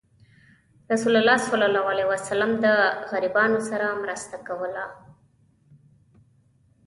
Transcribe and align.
رسول 0.91 1.15
الله 1.15 1.37
صلى 1.37 1.65
الله 1.65 1.79
عليه 1.89 2.05
وسلم 2.13 2.51
د 2.61 2.65
غریبانو 3.11 3.59
سره 3.69 3.85
مرسته 4.03 4.35
کوله. 4.47 4.85